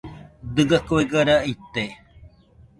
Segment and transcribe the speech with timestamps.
[0.55, 1.83] Dɨga kuega raa ite.